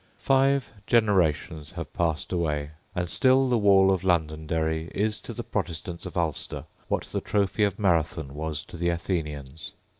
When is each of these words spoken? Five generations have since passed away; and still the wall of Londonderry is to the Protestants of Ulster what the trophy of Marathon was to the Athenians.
Five 0.17 0.73
generations 0.87 1.69
have 1.73 1.85
since 1.89 1.95
passed 1.95 2.33
away; 2.33 2.71
and 2.95 3.07
still 3.07 3.49
the 3.49 3.57
wall 3.59 3.91
of 3.91 4.03
Londonderry 4.03 4.89
is 4.95 5.21
to 5.21 5.31
the 5.31 5.43
Protestants 5.43 6.07
of 6.07 6.17
Ulster 6.17 6.65
what 6.87 7.03
the 7.03 7.21
trophy 7.21 7.63
of 7.65 7.77
Marathon 7.77 8.33
was 8.33 8.65
to 8.65 8.77
the 8.77 8.89
Athenians. 8.89 9.73